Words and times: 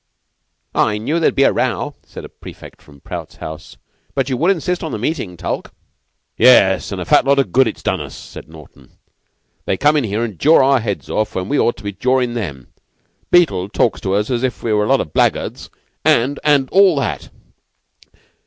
"I 0.73 0.97
knew 0.97 1.19
there'd 1.19 1.35
be 1.35 1.43
a 1.43 1.53
row," 1.53 1.93
said 2.03 2.25
a 2.25 2.29
prefect 2.29 2.87
of 2.87 3.03
Prout's 3.03 3.35
house. 3.35 3.77
"But 4.15 4.29
you 4.29 4.37
would 4.37 4.49
insist 4.49 4.83
on 4.83 4.91
the 4.91 4.97
meeting, 4.97 5.37
Tulke." 5.37 5.71
"Yes, 6.35 6.91
and 6.91 6.99
a 6.99 7.05
fat 7.05 7.23
lot 7.23 7.37
of 7.37 7.51
good 7.51 7.67
it's 7.67 7.83
done 7.83 8.01
us," 8.01 8.15
said 8.15 8.47
Naughten. 8.49 8.93
"They 9.65 9.77
come 9.77 9.95
in 9.95 10.03
here 10.05 10.23
and 10.23 10.39
jaw 10.39 10.57
our 10.63 10.79
heads 10.79 11.07
off 11.07 11.35
when 11.35 11.49
we 11.49 11.59
ought 11.59 11.77
to 11.77 11.83
be 11.83 11.93
jawin' 11.93 12.33
them. 12.33 12.73
Beetle 13.29 13.69
talks 13.69 14.01
to 14.01 14.15
us 14.15 14.31
as 14.31 14.41
if 14.41 14.63
we 14.63 14.73
were 14.73 14.85
a 14.85 14.89
lot 14.89 15.01
of 15.01 15.13
blackguards 15.13 15.69
and 16.03 16.39
and 16.43 16.67
all 16.71 16.95
that. 16.95 17.29